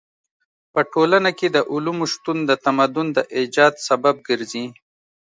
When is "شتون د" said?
2.13-2.51